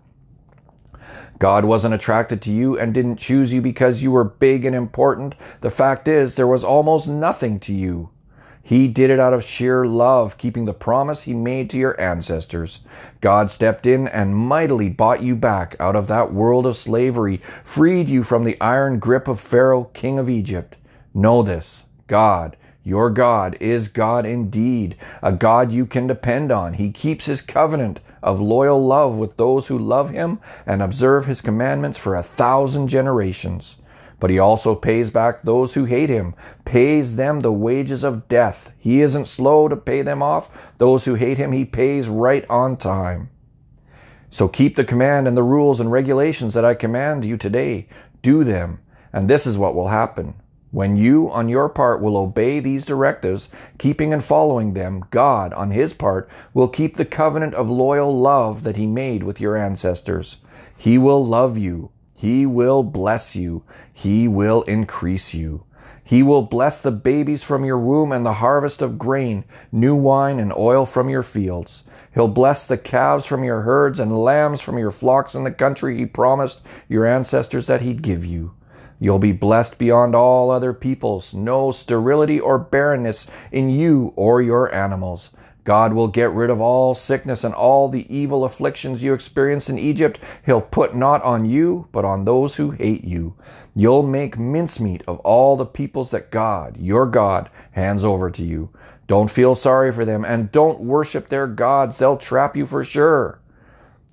God 1.39 1.65
wasn't 1.65 1.95
attracted 1.95 2.43
to 2.43 2.51
you 2.51 2.77
and 2.77 2.93
didn't 2.93 3.15
choose 3.15 3.55
you 3.55 3.59
because 3.59 4.03
you 4.03 4.11
were 4.11 4.23
big 4.23 4.65
and 4.65 4.75
important. 4.75 5.33
The 5.61 5.71
fact 5.71 6.07
is, 6.07 6.35
there 6.35 6.45
was 6.45 6.63
almost 6.63 7.07
nothing 7.07 7.59
to 7.61 7.73
you. 7.73 8.11
He 8.63 8.87
did 8.87 9.09
it 9.09 9.19
out 9.19 9.33
of 9.33 9.43
sheer 9.43 9.85
love, 9.85 10.37
keeping 10.37 10.65
the 10.65 10.73
promise 10.73 11.23
he 11.23 11.33
made 11.33 11.69
to 11.71 11.77
your 11.77 11.99
ancestors. 11.99 12.79
God 13.19 13.49
stepped 13.49 13.85
in 13.85 14.07
and 14.07 14.35
mightily 14.35 14.89
bought 14.89 15.23
you 15.23 15.35
back 15.35 15.75
out 15.79 15.95
of 15.95 16.07
that 16.07 16.31
world 16.31 16.65
of 16.65 16.77
slavery, 16.77 17.41
freed 17.63 18.07
you 18.07 18.23
from 18.23 18.43
the 18.43 18.59
iron 18.61 18.99
grip 18.99 19.27
of 19.27 19.39
Pharaoh, 19.39 19.85
king 19.93 20.19
of 20.19 20.29
Egypt. 20.29 20.75
Know 21.13 21.41
this 21.41 21.85
God, 22.07 22.55
Your 22.83 23.09
God 23.09 23.57
is 23.59 23.87
God 23.87 24.25
indeed, 24.25 24.95
a 25.23 25.31
God 25.31 25.71
you 25.71 25.85
can 25.85 26.07
depend 26.07 26.51
on. 26.51 26.73
He 26.73 26.91
keeps 26.91 27.25
his 27.25 27.41
covenant 27.41 27.99
of 28.21 28.39
loyal 28.39 28.85
love 28.85 29.17
with 29.17 29.37
those 29.37 29.67
who 29.67 29.77
love 29.77 30.11
him 30.11 30.39
and 30.65 30.81
observe 30.81 31.25
his 31.25 31.41
commandments 31.41 31.97
for 31.97 32.15
a 32.15 32.23
thousand 32.23 32.87
generations. 32.87 33.77
But 34.21 34.29
he 34.29 34.37
also 34.37 34.75
pays 34.75 35.09
back 35.09 35.41
those 35.41 35.73
who 35.73 35.85
hate 35.85 36.09
him, 36.09 36.35
pays 36.63 37.15
them 37.15 37.39
the 37.39 37.51
wages 37.51 38.03
of 38.03 38.29
death. 38.29 38.71
He 38.77 39.01
isn't 39.01 39.27
slow 39.27 39.67
to 39.67 39.75
pay 39.75 40.03
them 40.03 40.21
off. 40.21 40.71
Those 40.77 41.05
who 41.05 41.15
hate 41.15 41.39
him, 41.39 41.51
he 41.51 41.65
pays 41.65 42.07
right 42.07 42.45
on 42.47 42.77
time. 42.77 43.31
So 44.29 44.47
keep 44.47 44.75
the 44.75 44.85
command 44.85 45.27
and 45.27 45.35
the 45.35 45.41
rules 45.41 45.79
and 45.79 45.91
regulations 45.91 46.53
that 46.53 46.63
I 46.63 46.75
command 46.75 47.25
you 47.25 47.35
today. 47.35 47.89
Do 48.21 48.43
them, 48.43 48.79
and 49.11 49.27
this 49.27 49.47
is 49.47 49.57
what 49.57 49.73
will 49.73 49.87
happen. 49.87 50.35
When 50.69 50.97
you, 50.97 51.31
on 51.31 51.49
your 51.49 51.67
part, 51.67 51.99
will 51.99 52.15
obey 52.15 52.59
these 52.59 52.85
directives, 52.85 53.49
keeping 53.79 54.13
and 54.13 54.23
following 54.23 54.75
them, 54.75 55.03
God, 55.09 55.51
on 55.53 55.71
his 55.71 55.93
part, 55.93 56.29
will 56.53 56.67
keep 56.67 56.95
the 56.95 57.05
covenant 57.05 57.55
of 57.55 57.71
loyal 57.71 58.15
love 58.15 58.61
that 58.63 58.77
he 58.77 58.85
made 58.85 59.23
with 59.23 59.41
your 59.41 59.57
ancestors. 59.57 60.37
He 60.77 60.99
will 60.99 61.25
love 61.25 61.57
you 61.57 61.89
he 62.21 62.45
will 62.45 62.83
bless 62.83 63.35
you. 63.35 63.63
He 63.91 64.27
will 64.27 64.61
increase 64.67 65.33
you. 65.33 65.65
He 66.03 66.21
will 66.21 66.43
bless 66.43 66.79
the 66.79 66.91
babies 66.91 67.41
from 67.41 67.65
your 67.65 67.79
womb 67.79 68.11
and 68.11 68.23
the 68.23 68.33
harvest 68.33 68.83
of 68.83 68.99
grain, 68.99 69.43
new 69.71 69.95
wine 69.95 70.39
and 70.39 70.53
oil 70.53 70.85
from 70.85 71.09
your 71.09 71.23
fields. 71.23 71.83
He'll 72.13 72.27
bless 72.27 72.63
the 72.63 72.77
calves 72.77 73.25
from 73.25 73.43
your 73.43 73.61
herds 73.61 73.99
and 73.99 74.15
lambs 74.15 74.61
from 74.61 74.77
your 74.77 74.91
flocks 74.91 75.33
in 75.33 75.45
the 75.45 75.51
country 75.51 75.97
he 75.97 76.05
promised 76.05 76.61
your 76.87 77.07
ancestors 77.07 77.65
that 77.65 77.81
he'd 77.81 78.03
give 78.03 78.23
you. 78.23 78.53
You'll 78.99 79.17
be 79.17 79.31
blessed 79.31 79.79
beyond 79.79 80.13
all 80.13 80.51
other 80.51 80.73
peoples. 80.73 81.33
No 81.33 81.71
sterility 81.71 82.39
or 82.39 82.59
barrenness 82.59 83.25
in 83.51 83.71
you 83.71 84.13
or 84.15 84.43
your 84.43 84.71
animals. 84.75 85.31
God 85.63 85.93
will 85.93 86.07
get 86.07 86.31
rid 86.31 86.49
of 86.49 86.59
all 86.59 86.95
sickness 86.95 87.43
and 87.43 87.53
all 87.53 87.87
the 87.87 88.13
evil 88.13 88.43
afflictions 88.43 89.03
you 89.03 89.13
experienced 89.13 89.69
in 89.69 89.77
Egypt. 89.77 90.19
He'll 90.45 90.61
put 90.61 90.95
not 90.95 91.21
on 91.23 91.45
you, 91.45 91.87
but 91.91 92.03
on 92.03 92.25
those 92.25 92.55
who 92.55 92.71
hate 92.71 93.03
you. 93.03 93.35
You'll 93.75 94.03
make 94.03 94.39
mincemeat 94.39 95.03
of 95.07 95.19
all 95.19 95.55
the 95.55 95.65
peoples 95.65 96.11
that 96.11 96.31
God, 96.31 96.77
your 96.77 97.05
God, 97.05 97.49
hands 97.73 98.03
over 98.03 98.31
to 98.31 98.43
you. 98.43 98.71
Don't 99.07 99.29
feel 99.29 99.55
sorry 99.55 99.91
for 99.91 100.05
them 100.05 100.25
and 100.25 100.51
don't 100.51 100.79
worship 100.79 101.29
their 101.29 101.47
gods. 101.47 101.97
They'll 101.97 102.17
trap 102.17 102.55
you 102.55 102.65
for 102.65 102.83
sure. 102.83 103.39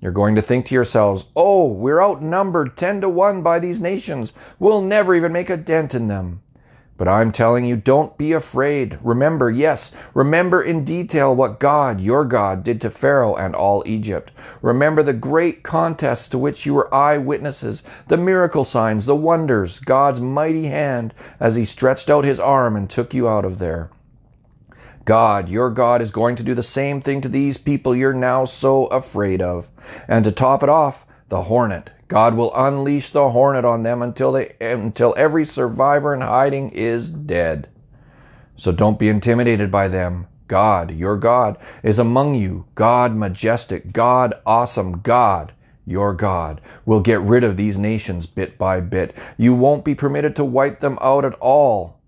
You're 0.01 0.11
going 0.11 0.35
to 0.35 0.41
think 0.41 0.67
to 0.67 0.75
yourselves, 0.75 1.25
oh, 1.35 1.67
we're 1.67 2.01
outnumbered 2.01 2.77
10 2.77 3.01
to 3.01 3.09
1 3.09 3.41
by 3.41 3.59
these 3.59 3.81
nations. 3.81 4.33
We'll 4.59 4.81
never 4.81 5.15
even 5.15 5.33
make 5.33 5.49
a 5.49 5.57
dent 5.57 5.93
in 5.93 6.07
them. 6.07 6.41
But 6.99 7.07
I'm 7.07 7.31
telling 7.31 7.63
you, 7.63 7.77
don't 7.77 8.17
be 8.17 8.33
afraid. 8.33 8.99
Remember, 9.01 9.49
yes, 9.49 9.93
remember 10.13 10.61
in 10.61 10.83
detail 10.83 11.33
what 11.33 11.57
God, 11.57 12.01
your 12.01 12.25
God, 12.25 12.61
did 12.61 12.81
to 12.81 12.89
Pharaoh 12.89 13.37
and 13.37 13.55
all 13.55 13.83
Egypt. 13.85 14.31
Remember 14.61 15.01
the 15.01 15.13
great 15.13 15.63
contests 15.63 16.27
to 16.27 16.37
which 16.37 16.65
you 16.65 16.73
were 16.73 16.93
eyewitnesses, 16.93 17.83
the 18.09 18.17
miracle 18.17 18.65
signs, 18.65 19.05
the 19.05 19.15
wonders, 19.15 19.79
God's 19.79 20.19
mighty 20.19 20.65
hand 20.65 21.13
as 21.39 21.55
he 21.55 21.63
stretched 21.63 22.09
out 22.09 22.25
his 22.25 22.37
arm 22.39 22.75
and 22.75 22.89
took 22.89 23.13
you 23.13 23.29
out 23.29 23.45
of 23.45 23.59
there. 23.59 23.89
God, 25.05 25.47
your 25.47 25.69
God, 25.69 26.01
is 26.01 26.11
going 26.11 26.35
to 26.35 26.43
do 26.43 26.53
the 26.53 26.61
same 26.61 26.99
thing 26.99 27.21
to 27.21 27.29
these 27.29 27.57
people 27.57 27.95
you're 27.95 28.11
now 28.11 28.43
so 28.43 28.87
afraid 28.87 29.41
of. 29.41 29.69
And 30.05 30.25
to 30.25 30.33
top 30.33 30.63
it 30.63 30.69
off, 30.69 31.07
the 31.29 31.43
hornet, 31.43 31.91
God 32.09 32.33
will 32.33 32.51
unleash 32.55 33.11
the 33.11 33.29
hornet 33.29 33.63
on 33.63 33.83
them 33.83 34.01
until 34.01 34.31
they 34.31 34.55
until 34.59 35.13
every 35.15 35.45
survivor 35.45 36.13
in 36.13 36.21
hiding 36.21 36.71
is 36.71 37.09
dead. 37.09 37.69
So 38.55 38.71
don't 38.71 38.99
be 38.99 39.09
intimidated 39.09 39.71
by 39.71 39.87
them. 39.87 40.27
God, 40.47 40.89
your 40.91 41.15
God, 41.15 41.57
is 41.83 41.99
among 41.99 42.33
you. 42.33 42.65
God 42.73 43.15
majestic, 43.15 43.93
God 43.93 44.33
awesome, 44.43 45.01
God, 45.01 45.53
your 45.85 46.15
God, 46.15 46.59
will 46.83 46.99
get 46.99 47.21
rid 47.21 47.43
of 47.43 47.57
these 47.57 47.77
nations 47.77 48.25
bit 48.25 48.57
by 48.57 48.81
bit. 48.81 49.15
You 49.37 49.53
won't 49.53 49.85
be 49.85 49.93
permitted 49.93 50.35
to 50.37 50.43
wipe 50.43 50.79
them 50.79 50.97
out 51.01 51.23
at 51.23 51.35
all 51.35 51.98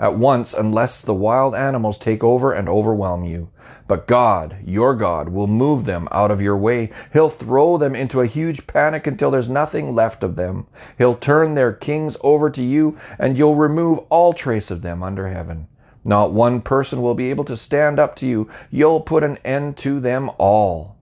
at 0.00 0.16
once 0.16 0.52
unless 0.52 1.00
the 1.00 1.14
wild 1.14 1.54
animals 1.54 1.98
take 1.98 2.24
over 2.24 2.52
and 2.52 2.68
overwhelm 2.68 3.22
you. 3.22 3.50
But 3.86 4.06
God, 4.06 4.56
your 4.64 4.94
God, 4.94 5.28
will 5.28 5.46
move 5.46 5.84
them 5.84 6.08
out 6.10 6.30
of 6.30 6.40
your 6.40 6.56
way. 6.56 6.90
He'll 7.12 7.28
throw 7.28 7.76
them 7.76 7.94
into 7.94 8.20
a 8.20 8.26
huge 8.26 8.66
panic 8.66 9.06
until 9.06 9.30
there's 9.30 9.48
nothing 9.48 9.94
left 9.94 10.22
of 10.22 10.36
them. 10.36 10.66
He'll 10.96 11.16
turn 11.16 11.54
their 11.54 11.72
kings 11.72 12.16
over 12.22 12.50
to 12.50 12.62
you 12.62 12.96
and 13.18 13.36
you'll 13.36 13.56
remove 13.56 13.98
all 14.08 14.32
trace 14.32 14.70
of 14.70 14.82
them 14.82 15.02
under 15.02 15.28
heaven. 15.28 15.68
Not 16.02 16.32
one 16.32 16.62
person 16.62 17.02
will 17.02 17.14
be 17.14 17.30
able 17.30 17.44
to 17.44 17.56
stand 17.56 17.98
up 17.98 18.16
to 18.16 18.26
you. 18.26 18.48
You'll 18.70 19.00
put 19.00 19.22
an 19.22 19.36
end 19.44 19.76
to 19.78 20.00
them 20.00 20.30
all. 20.38 20.96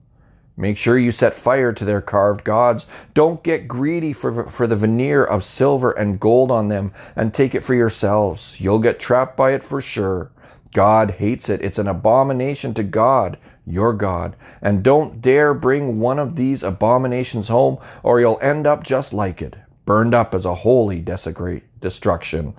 Make 0.59 0.77
sure 0.77 0.99
you 0.99 1.13
set 1.13 1.33
fire 1.33 1.71
to 1.71 1.85
their 1.85 2.01
carved 2.01 2.43
gods. 2.43 2.85
Don't 3.13 3.41
get 3.41 3.69
greedy 3.69 4.11
for, 4.11 4.49
for 4.49 4.67
the 4.67 4.75
veneer 4.75 5.23
of 5.23 5.45
silver 5.45 5.91
and 5.91 6.19
gold 6.19 6.51
on 6.51 6.67
them 6.67 6.91
and 7.15 7.33
take 7.33 7.55
it 7.55 7.63
for 7.63 7.73
yourselves. 7.73 8.59
You'll 8.59 8.79
get 8.79 8.99
trapped 8.99 9.37
by 9.37 9.53
it 9.53 9.63
for 9.63 9.79
sure. 9.79 10.31
God 10.73 11.11
hates 11.11 11.47
it. 11.47 11.61
It's 11.61 11.79
an 11.79 11.87
abomination 11.87 12.73
to 12.73 12.83
God, 12.83 13.37
your 13.65 13.93
God. 13.93 14.35
And 14.61 14.83
don't 14.83 15.21
dare 15.21 15.53
bring 15.53 16.01
one 16.01 16.19
of 16.19 16.35
these 16.35 16.61
abominations 16.61 17.47
home 17.47 17.77
or 18.03 18.19
you'll 18.19 18.37
end 18.41 18.67
up 18.67 18.83
just 18.83 19.13
like 19.13 19.41
it, 19.41 19.55
burned 19.85 20.13
up 20.13 20.35
as 20.35 20.43
a 20.43 20.55
holy 20.55 20.99
desecrate 20.99 21.63
destruction. 21.79 22.53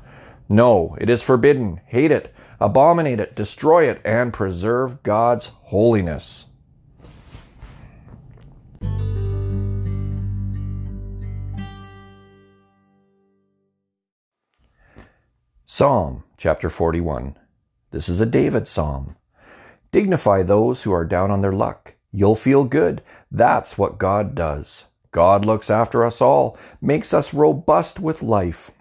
No, 0.49 0.97
it 0.99 1.11
is 1.11 1.21
forbidden. 1.21 1.83
Hate 1.85 2.11
it, 2.11 2.35
abominate 2.61 3.21
it, 3.21 3.37
destroy 3.37 3.91
it, 3.91 4.01
and 4.07 4.33
preserve 4.33 5.03
God's 5.03 5.49
holiness. 5.65 6.47
Psalm 15.73 16.25
chapter 16.37 16.69
41. 16.69 17.37
This 17.93 18.09
is 18.09 18.21
a 18.21 18.27
David 18.27 18.67
psalm. 18.67 19.15
Dignify 19.93 20.43
those 20.43 20.83
who 20.83 20.91
are 20.91 21.05
down 21.05 21.31
on 21.31 21.43
their 21.43 21.53
luck. 21.53 21.95
You'll 22.11 22.35
feel 22.35 22.65
good. 22.65 23.03
That's 23.31 23.79
what 23.79 23.97
God 23.97 24.35
does. 24.35 24.87
God 25.13 25.45
looks 25.45 25.71
after 25.71 26.05
us 26.05 26.21
all, 26.21 26.59
makes 26.81 27.15
us 27.15 27.33
robust 27.33 28.01
with 28.01 28.21
life. 28.21 28.73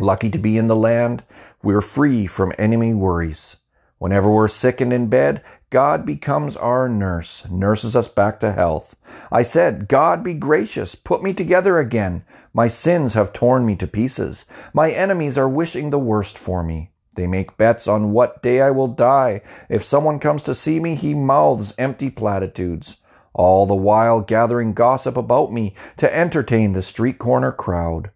Lucky 0.00 0.30
to 0.30 0.38
be 0.38 0.56
in 0.56 0.68
the 0.68 0.74
land. 0.74 1.22
We're 1.62 1.82
free 1.82 2.26
from 2.26 2.54
enemy 2.56 2.94
worries. 2.94 3.56
Whenever 3.98 4.30
we're 4.30 4.48
sick 4.48 4.80
and 4.80 4.92
in 4.92 5.08
bed, 5.08 5.42
God 5.70 6.04
becomes 6.04 6.56
our 6.56 6.86
nurse, 6.88 7.48
nurses 7.48 7.96
us 7.96 8.08
back 8.08 8.38
to 8.40 8.52
health. 8.52 8.94
I 9.32 9.42
said, 9.42 9.88
God 9.88 10.22
be 10.22 10.34
gracious, 10.34 10.94
put 10.94 11.22
me 11.22 11.32
together 11.32 11.78
again. 11.78 12.22
My 12.52 12.68
sins 12.68 13.14
have 13.14 13.32
torn 13.32 13.64
me 13.64 13.74
to 13.76 13.86
pieces. 13.86 14.44
My 14.74 14.90
enemies 14.90 15.38
are 15.38 15.48
wishing 15.48 15.90
the 15.90 15.98
worst 15.98 16.36
for 16.36 16.62
me. 16.62 16.90
They 17.14 17.26
make 17.26 17.56
bets 17.56 17.88
on 17.88 18.12
what 18.12 18.42
day 18.42 18.60
I 18.60 18.70
will 18.70 18.88
die. 18.88 19.40
If 19.70 19.82
someone 19.82 20.18
comes 20.18 20.42
to 20.42 20.54
see 20.54 20.78
me, 20.78 20.94
he 20.94 21.14
mouths 21.14 21.74
empty 21.78 22.10
platitudes, 22.10 22.98
all 23.32 23.64
the 23.64 23.74
while 23.74 24.20
gathering 24.20 24.74
gossip 24.74 25.16
about 25.16 25.52
me 25.52 25.74
to 25.96 26.14
entertain 26.14 26.74
the 26.74 26.82
street 26.82 27.18
corner 27.18 27.50
crowd. 27.50 28.10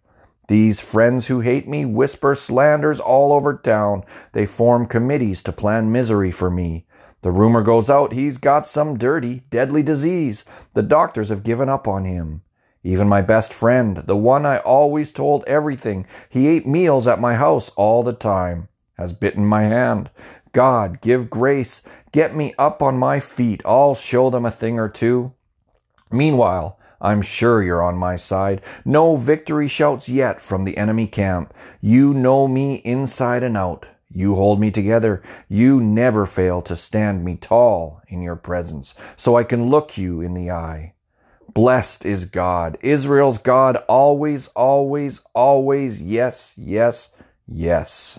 These 0.50 0.80
friends 0.80 1.28
who 1.28 1.42
hate 1.42 1.68
me 1.68 1.84
whisper 1.84 2.34
slanders 2.34 2.98
all 2.98 3.32
over 3.32 3.56
town. 3.56 4.02
They 4.32 4.46
form 4.46 4.86
committees 4.86 5.44
to 5.44 5.52
plan 5.52 5.92
misery 5.92 6.32
for 6.32 6.50
me. 6.50 6.86
The 7.22 7.30
rumor 7.30 7.62
goes 7.62 7.88
out 7.88 8.12
he's 8.12 8.36
got 8.36 8.66
some 8.66 8.98
dirty, 8.98 9.44
deadly 9.50 9.84
disease. 9.84 10.44
The 10.74 10.82
doctors 10.82 11.28
have 11.28 11.44
given 11.44 11.68
up 11.68 11.86
on 11.86 12.04
him. 12.04 12.42
Even 12.82 13.06
my 13.08 13.20
best 13.20 13.52
friend, 13.52 13.98
the 14.06 14.16
one 14.16 14.44
I 14.44 14.58
always 14.58 15.12
told 15.12 15.44
everything, 15.44 16.04
he 16.28 16.48
ate 16.48 16.66
meals 16.66 17.06
at 17.06 17.20
my 17.20 17.36
house 17.36 17.68
all 17.76 18.02
the 18.02 18.12
time, 18.12 18.66
has 18.94 19.12
bitten 19.12 19.46
my 19.46 19.62
hand. 19.62 20.10
God, 20.50 21.00
give 21.00 21.30
grace. 21.30 21.80
Get 22.10 22.34
me 22.34 22.54
up 22.58 22.82
on 22.82 22.98
my 22.98 23.20
feet. 23.20 23.62
I'll 23.64 23.94
show 23.94 24.30
them 24.30 24.44
a 24.44 24.50
thing 24.50 24.80
or 24.80 24.88
two. 24.88 25.32
Meanwhile, 26.10 26.76
I'm 27.00 27.22
sure 27.22 27.62
you're 27.62 27.82
on 27.82 27.96
my 27.96 28.16
side. 28.16 28.60
No 28.84 29.16
victory 29.16 29.68
shouts 29.68 30.08
yet 30.08 30.40
from 30.40 30.64
the 30.64 30.76
enemy 30.76 31.06
camp. 31.06 31.54
You 31.80 32.12
know 32.12 32.46
me 32.46 32.76
inside 32.76 33.42
and 33.42 33.56
out. 33.56 33.86
You 34.12 34.34
hold 34.34 34.58
me 34.60 34.70
together. 34.70 35.22
You 35.48 35.80
never 35.80 36.26
fail 36.26 36.62
to 36.62 36.76
stand 36.76 37.24
me 37.24 37.36
tall 37.36 38.02
in 38.08 38.22
your 38.22 38.36
presence, 38.36 38.94
so 39.16 39.36
I 39.36 39.44
can 39.44 39.66
look 39.66 39.96
you 39.96 40.20
in 40.20 40.34
the 40.34 40.50
eye. 40.50 40.94
Blessed 41.54 42.04
is 42.04 42.24
God, 42.26 42.76
Israel's 42.80 43.38
God, 43.38 43.76
always, 43.88 44.48
always, 44.48 45.20
always. 45.34 46.02
Yes, 46.02 46.54
yes, 46.56 47.10
yes. 47.46 48.18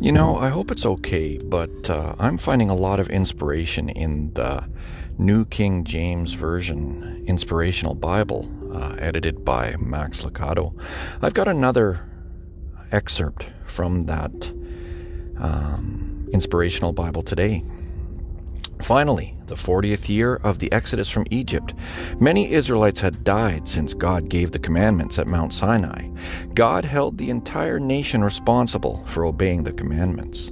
You 0.00 0.12
know, 0.12 0.38
I 0.38 0.48
hope 0.48 0.70
it's 0.70 0.86
okay, 0.86 1.36
but 1.36 1.90
uh, 1.90 2.14
I'm 2.18 2.38
finding 2.38 2.70
a 2.70 2.74
lot 2.74 3.00
of 3.00 3.10
inspiration 3.10 3.90
in 3.90 4.32
the 4.32 4.66
New 5.18 5.44
King 5.44 5.84
James 5.84 6.32
Version 6.32 7.22
Inspirational 7.26 7.94
Bible, 7.94 8.50
uh, 8.72 8.96
edited 8.98 9.44
by 9.44 9.76
Max 9.78 10.22
Lucado. 10.22 10.72
I've 11.20 11.34
got 11.34 11.48
another 11.48 12.08
excerpt 12.90 13.44
from 13.66 14.06
that 14.06 14.32
um, 15.36 16.26
inspirational 16.32 16.94
Bible 16.94 17.22
today. 17.22 17.62
Finally, 18.90 19.36
the 19.46 19.54
40th 19.54 20.08
year 20.08 20.40
of 20.42 20.58
the 20.58 20.72
exodus 20.72 21.08
from 21.08 21.24
Egypt, 21.30 21.74
many 22.18 22.50
Israelites 22.50 22.98
had 22.98 23.22
died 23.22 23.68
since 23.68 23.94
God 23.94 24.28
gave 24.28 24.50
the 24.50 24.58
commandments 24.58 25.16
at 25.16 25.28
Mount 25.28 25.54
Sinai. 25.54 26.08
God 26.54 26.84
held 26.84 27.16
the 27.16 27.30
entire 27.30 27.78
nation 27.78 28.24
responsible 28.24 29.04
for 29.06 29.24
obeying 29.24 29.62
the 29.62 29.72
commandments. 29.72 30.50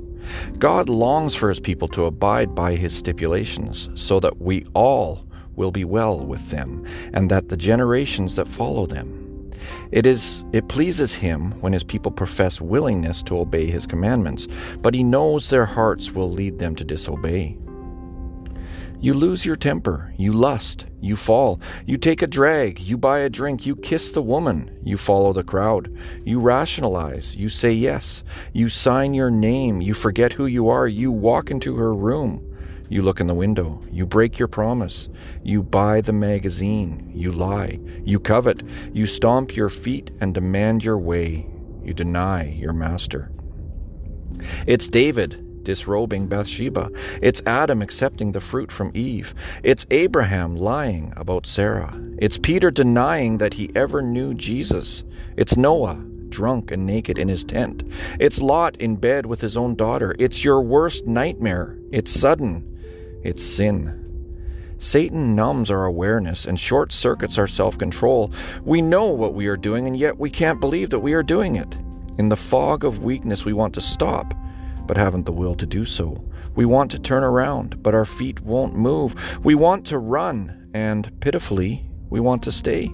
God 0.57 0.89
longs 0.89 1.35
for 1.35 1.49
his 1.49 1.59
people 1.59 1.89
to 1.89 2.07
abide 2.07 2.55
by 2.55 2.77
his 2.77 2.95
stipulations 2.97 3.89
so 3.97 4.21
that 4.21 4.41
we 4.41 4.65
all 4.73 5.27
will 5.57 5.73
be 5.73 5.85
well 5.85 6.25
with 6.25 6.49
them 6.51 6.87
and 7.15 7.29
that 7.33 7.49
the 7.49 7.57
generations 7.57 8.37
that 8.37 8.47
follow 8.47 8.87
them. 8.87 9.51
It 9.91 10.07
is 10.07 10.45
it 10.53 10.69
pleases 10.69 11.13
him 11.13 11.61
when 11.61 11.73
his 11.73 11.83
people 11.83 12.13
profess 12.13 12.61
willingness 12.61 13.21
to 13.25 13.41
obey 13.41 13.67
his 13.67 13.85
commandments, 13.85 14.47
but 14.81 14.95
he 14.95 15.03
knows 15.03 15.51
their 15.51 15.67
hearts 15.67 16.13
will 16.13 16.31
lead 16.31 16.61
them 16.61 16.77
to 16.77 16.85
disobey. 16.85 17.59
You 19.01 19.15
lose 19.15 19.47
your 19.47 19.55
temper, 19.55 20.13
you 20.17 20.33
lust, 20.33 20.87
you 21.01 21.15
fall, 21.15 21.61
you 21.87 21.99
take 21.99 22.21
a 22.21 22.27
drag, 22.27 22.81
you 22.81 22.99
buy 22.99 23.21
a 23.21 23.31
drink, 23.31 23.65
you 23.65 23.77
kiss 23.77 24.11
the 24.11 24.23
woman, 24.23 24.77
you 24.83 24.97
follow 24.97 25.33
the 25.33 25.45
crowd, 25.45 25.97
you 26.25 26.41
rationalize, 26.41 27.37
you 27.37 27.49
say 27.49 27.71
yes, 27.71 28.25
you 28.53 28.69
sign 28.69 29.15
your 29.15 29.31
name, 29.31 29.81
you 29.81 29.95
forget 29.95 30.33
who 30.33 30.47
you 30.47 30.69
are, 30.69 30.89
you 30.89 31.13
walk 31.13 31.53
into 31.53 31.77
her 31.77 31.95
room, 31.95 32.45
you 32.89 33.03
look 33.03 33.21
in 33.21 33.29
the 33.29 33.35
window, 33.35 33.81
you 33.93 34.05
break 34.05 34.37
your 34.37 34.49
promise, 34.49 35.09
you 35.45 35.63
buy 35.63 36.01
the 36.01 36.13
magazine, 36.13 37.13
you 37.15 37.31
lie, 37.31 37.79
you 38.03 38.19
covet, 38.19 38.65
you 38.93 39.07
stomp 39.07 39.55
your 39.55 39.69
feet 39.69 40.11
and 40.21 40.35
demand 40.35 40.83
your 40.83 40.99
way, 40.99 41.49
you 41.85 41.95
deny 41.95 42.49
your 42.49 42.73
master. 42.73 43.31
It's 44.67 44.89
David 44.89 45.48
disrobing 45.69 46.27
Bathsheba. 46.27 46.91
It's 47.21 47.43
Adam 47.45 47.83
accepting 47.83 48.33
the 48.33 48.41
fruit 48.41 48.73
from 48.73 48.91
Eve. 48.95 49.35
It's 49.63 49.85
Abraham 49.91 50.57
lying 50.57 51.13
about 51.15 51.45
Sarah. 51.45 51.95
It's 52.17 52.39
Peter 52.39 52.71
denying 52.71 53.37
that 53.37 53.53
he 53.53 53.71
ever 53.77 54.01
knew 54.01 54.33
Jesus. 54.33 55.05
It's 55.37 55.59
Noah 55.59 56.03
drunk 56.31 56.71
and 56.71 56.87
naked 56.87 57.19
in 57.19 57.29
his 57.29 57.45
tent. 57.45 57.83
It's 58.19 58.41
Lot 58.41 58.79
in 58.79 58.97
bed 58.97 59.27
with 59.27 59.43
his 59.43 59.59
own 59.59 59.75
daughter. 59.75 60.17
It's 60.19 60.43
your 60.43 60.63
worst 60.63 61.07
nightmare. 61.07 61.77
It's 61.93 62.11
sudden. 62.11 62.65
It's 63.23 63.45
sin. 63.45 64.07
Satan 64.79 65.37
numbs 65.37 65.71
our 65.71 65.85
awareness 65.85 66.47
and 66.47 66.59
short 66.59 66.93
circuits 66.93 67.37
our 67.37 67.47
self 67.47 67.77
control. 67.77 68.33
We 68.65 68.81
know 68.81 69.09
what 69.09 69.35
we 69.35 69.49
are 69.49 69.57
doing, 69.59 69.87
and 69.87 69.99
yet 69.99 70.19
we 70.19 70.31
can't 70.31 70.61
believe 70.61 70.89
that 70.91 71.01
we 71.01 71.13
are 71.13 71.23
doing 71.23 71.57
it. 71.57 71.77
In 72.17 72.31
the 72.31 72.37
fog 72.37 72.85
of 72.85 73.03
weakness, 73.03 73.45
we 73.45 73.53
want 73.53 73.75
to 73.75 73.83
stop 73.83 74.33
but 74.89 74.97
haven't 74.97 75.27
the 75.27 75.33
will 75.33 75.55
to 75.55 75.67
do 75.67 75.85
so. 75.85 76.25
We 76.57 76.65
want 76.65 76.91
to 76.91 76.99
turn 76.99 77.23
around, 77.23 77.81
but 77.83 77.95
our 77.95 78.05
feet 78.07 78.41
won't 78.41 78.75
move. 78.75 79.15
We 79.45 79.55
want 79.55 79.87
to 79.87 79.99
run, 79.99 80.71
and 80.75 81.13
pitifully, 81.21 81.89
we 82.11 82.19
want 82.19 82.43
to 82.43 82.53
stay. 82.53 82.93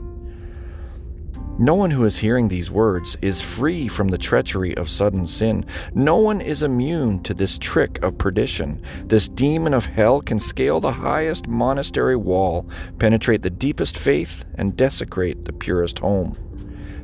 No 1.57 1.75
one 1.75 1.93
who 1.93 2.05
is 2.05 2.19
hearing 2.19 2.49
these 2.49 2.73
words 2.73 3.17
is 3.23 3.41
free 3.41 3.87
from 3.87 4.09
the 4.09 4.19
treachery 4.19 4.77
of 4.77 4.89
sudden 4.89 5.25
sin. 5.25 5.65
No 5.95 6.17
one 6.17 6.41
is 6.41 6.65
immune 6.65 7.23
to 7.23 7.33
this 7.33 7.59
trick 7.59 8.03
of 8.03 8.19
perdition. 8.19 8.83
This 9.07 9.29
demon 9.29 9.73
of 9.73 9.87
hell 9.87 10.21
can 10.21 10.41
scale 10.41 10.81
the 10.81 10.91
highest 10.91 11.47
monastery 11.47 12.17
wall, 12.17 12.69
penetrate 12.99 13.43
the 13.43 13.51
deepest 13.51 13.97
faith, 13.97 14.45
and 14.57 14.77
desecrate 14.77 15.45
the 15.45 15.53
purest 15.53 16.01
home. 16.01 16.37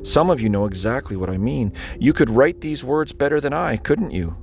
Some 0.03 0.29
of 0.29 0.41
you 0.41 0.49
know 0.49 0.65
exactly 0.65 1.15
what 1.15 1.29
I 1.29 1.37
mean. 1.37 1.71
You 1.97 2.11
could 2.11 2.29
write 2.29 2.59
these 2.59 2.83
words 2.83 3.13
better 3.13 3.39
than 3.39 3.53
I, 3.53 3.77
couldn't 3.77 4.11
you? 4.11 4.35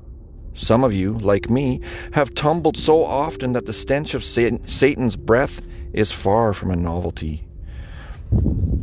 Some 0.55 0.85
of 0.85 0.93
you, 0.93 1.13
like 1.13 1.49
me, 1.49 1.81
have 2.13 2.35
tumbled 2.35 2.77
so 2.77 3.05
often 3.05 3.53
that 3.53 3.67
the 3.67 3.73
stench 3.73 4.15
of 4.15 4.25
Satan's 4.25 5.17
breath 5.17 5.67
is 5.93 6.13
far 6.13 6.53
from 6.53 6.71
a 6.71 6.77
novelty. 6.77 7.45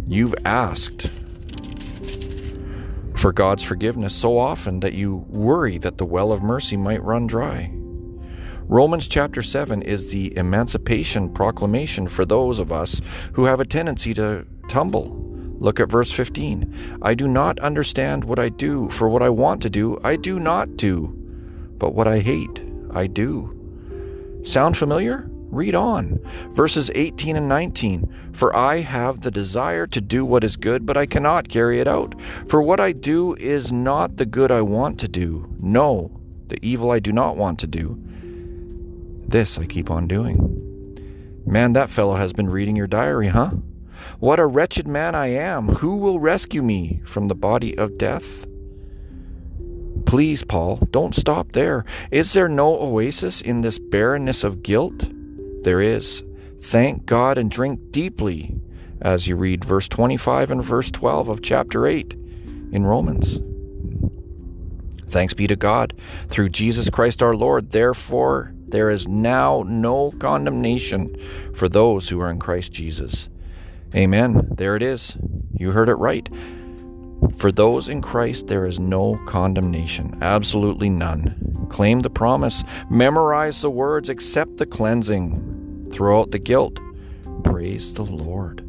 You've 0.07 0.35
asked 0.45 1.09
for 3.15 3.31
God's 3.31 3.63
forgiveness 3.63 4.15
so 4.15 4.37
often 4.37 4.79
that 4.79 4.93
you 4.93 5.25
worry 5.29 5.77
that 5.79 5.97
the 5.97 6.05
well 6.05 6.31
of 6.31 6.43
mercy 6.43 6.77
might 6.77 7.03
run 7.03 7.27
dry. 7.27 7.71
Romans 8.67 9.07
chapter 9.07 9.43
7 9.43 9.83
is 9.83 10.11
the 10.11 10.35
emancipation 10.37 11.31
proclamation 11.31 12.07
for 12.07 12.25
those 12.25 12.57
of 12.57 12.71
us 12.71 12.99
who 13.33 13.45
have 13.45 13.59
a 13.59 13.65
tendency 13.65 14.13
to 14.15 14.45
tumble. 14.67 15.21
Look 15.59 15.79
at 15.79 15.89
verse 15.89 16.11
15. 16.11 16.99
I 17.01 17.13
do 17.13 17.27
not 17.27 17.59
understand 17.59 18.23
what 18.23 18.39
I 18.39 18.49
do, 18.49 18.89
for 18.89 19.07
what 19.07 19.21
I 19.21 19.29
want 19.29 19.61
to 19.61 19.69
do, 19.69 19.99
I 20.03 20.15
do 20.15 20.39
not 20.39 20.77
do 20.77 21.14
but 21.77 21.93
what 21.93 22.07
I 22.07 22.19
hate, 22.19 22.63
I 22.91 23.07
do. 23.07 23.51
Sound 24.43 24.77
familiar? 24.77 25.29
Read 25.49 25.75
on. 25.75 26.19
Verses 26.53 26.91
18 26.95 27.35
and 27.35 27.47
19. 27.47 28.31
For 28.33 28.55
I 28.55 28.81
have 28.81 29.21
the 29.21 29.31
desire 29.31 29.87
to 29.87 30.01
do 30.01 30.25
what 30.25 30.43
is 30.43 30.57
good, 30.57 30.85
but 30.85 30.97
I 30.97 31.05
cannot 31.05 31.49
carry 31.49 31.79
it 31.79 31.87
out. 31.87 32.19
For 32.47 32.61
what 32.61 32.79
I 32.79 32.91
do 32.91 33.35
is 33.35 33.71
not 33.71 34.17
the 34.17 34.25
good 34.25 34.51
I 34.51 34.61
want 34.61 34.99
to 34.99 35.07
do. 35.07 35.47
No, 35.59 36.11
the 36.47 36.57
evil 36.61 36.91
I 36.91 36.99
do 36.99 37.11
not 37.11 37.37
want 37.37 37.59
to 37.59 37.67
do. 37.67 37.97
This 39.27 39.57
I 39.57 39.65
keep 39.65 39.89
on 39.89 40.07
doing. 40.07 40.61
Man, 41.45 41.73
that 41.73 41.89
fellow 41.89 42.15
has 42.15 42.33
been 42.33 42.49
reading 42.49 42.75
your 42.75 42.87
diary, 42.87 43.27
huh? 43.27 43.51
What 44.19 44.39
a 44.39 44.45
wretched 44.45 44.87
man 44.87 45.15
I 45.15 45.27
am! 45.27 45.67
Who 45.67 45.97
will 45.97 46.19
rescue 46.19 46.61
me 46.61 47.01
from 47.05 47.27
the 47.27 47.35
body 47.35 47.77
of 47.77 47.97
death? 47.97 48.45
Please, 50.15 50.45
Paul, 50.45 50.77
don't 50.91 51.13
stop 51.13 51.51
there. 51.51 51.83
Is 52.09 52.31
there 52.31 52.47
no 52.47 52.79
oasis 52.79 53.41
in 53.41 53.59
this 53.59 53.77
barrenness 53.77 54.45
of 54.45 54.63
guilt? 54.63 55.09
There 55.63 55.81
is. 55.81 56.23
Thank 56.61 57.05
God 57.05 57.37
and 57.37 57.51
drink 57.51 57.91
deeply 57.91 58.57
as 59.01 59.27
you 59.27 59.35
read 59.35 59.65
verse 59.65 59.89
25 59.89 60.51
and 60.51 60.63
verse 60.63 60.89
12 60.89 61.27
of 61.27 61.41
chapter 61.41 61.85
8 61.85 62.13
in 62.71 62.85
Romans. 62.85 63.41
Thanks 65.09 65.33
be 65.33 65.47
to 65.47 65.57
God 65.57 65.93
through 66.29 66.47
Jesus 66.47 66.89
Christ 66.89 67.21
our 67.21 67.35
Lord. 67.35 67.71
Therefore, 67.71 68.53
there 68.69 68.89
is 68.89 69.09
now 69.09 69.65
no 69.67 70.11
condemnation 70.11 71.13
for 71.53 71.67
those 71.67 72.07
who 72.07 72.21
are 72.21 72.31
in 72.31 72.39
Christ 72.39 72.71
Jesus. 72.71 73.27
Amen. 73.93 74.47
There 74.55 74.77
it 74.77 74.81
is. 74.81 75.17
You 75.57 75.71
heard 75.71 75.89
it 75.89 75.95
right. 75.95 76.29
For 77.37 77.51
those 77.51 77.89
in 77.89 78.01
Christ, 78.01 78.47
there 78.47 78.65
is 78.65 78.79
no 78.79 79.19
condemnation, 79.25 80.17
absolutely 80.21 80.89
none. 80.89 81.67
Claim 81.69 81.99
the 81.99 82.09
promise, 82.09 82.63
memorize 82.89 83.61
the 83.61 83.69
words, 83.69 84.09
accept 84.09 84.57
the 84.57 84.65
cleansing, 84.65 85.89
throw 85.91 86.21
out 86.21 86.31
the 86.31 86.39
guilt. 86.39 86.79
Praise 87.43 87.93
the 87.93 88.03
Lord. 88.03 88.65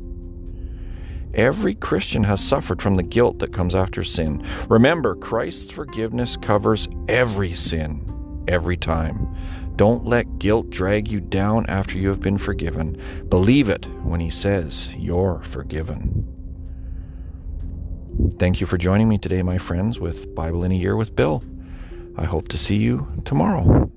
Every 1.34 1.74
Christian 1.74 2.24
has 2.24 2.42
suffered 2.42 2.80
from 2.80 2.96
the 2.96 3.02
guilt 3.02 3.40
that 3.40 3.52
comes 3.52 3.74
after 3.74 4.02
sin. 4.02 4.42
Remember, 4.68 5.14
Christ's 5.16 5.70
forgiveness 5.70 6.36
covers 6.36 6.88
every 7.08 7.52
sin, 7.52 8.44
every 8.48 8.76
time. 8.76 9.34
Don't 9.76 10.06
let 10.06 10.38
guilt 10.38 10.70
drag 10.70 11.08
you 11.08 11.20
down 11.20 11.66
after 11.66 11.98
you 11.98 12.08
have 12.08 12.20
been 12.20 12.38
forgiven. 12.38 13.00
Believe 13.28 13.68
it 13.68 13.84
when 14.02 14.20
He 14.20 14.30
says 14.30 14.88
you're 14.96 15.42
forgiven. 15.42 16.36
Thank 18.38 18.61
you 18.61 18.66
for 18.66 18.79
joining 18.79 19.09
me 19.09 19.18
today, 19.18 19.42
my 19.42 19.59
friends, 19.59 20.00
with 20.00 20.35
Bible 20.35 20.64
in 20.64 20.72
a 20.72 20.74
Year 20.74 20.96
with 20.96 21.14
Bill. 21.14 21.42
I 22.16 22.24
hope 22.24 22.48
to 22.48 22.59
see 22.59 22.76
you 22.76 23.07
tomorrow. 23.24 23.90